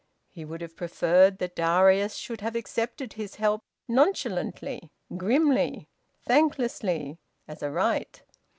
[0.31, 5.89] He would have preferred that Darius should have accepted his help nonchalantly, grimly,
[6.25, 8.23] thanklessly, as a right.